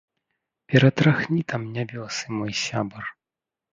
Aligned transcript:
Ператрахні 0.71 1.39
там 1.53 1.61
нябёсы, 1.75 2.23
мой 2.39 2.51
сябар. 2.65 3.05